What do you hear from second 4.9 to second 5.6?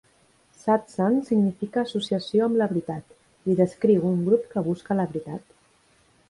la veritat.